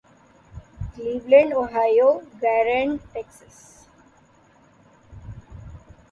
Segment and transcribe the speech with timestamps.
[0.93, 2.09] Cleveland Ohio
[2.41, 3.57] گارینڈ Texas